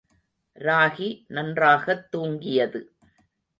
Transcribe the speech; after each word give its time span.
ராகி 0.55 1.25
நன்றாகத் 1.27 2.07
தூங்கியது. 2.17 2.81